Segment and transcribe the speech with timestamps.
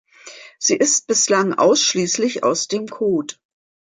[0.57, 3.39] Sie ist bislang ausschließlich aus dem Cod.